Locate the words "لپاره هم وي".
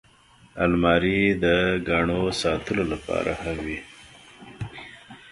2.93-3.79